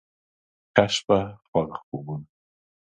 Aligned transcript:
ښه 0.73 0.85
شپه، 0.95 1.19
خواږه 1.47 1.77
خوبونه 1.85 2.27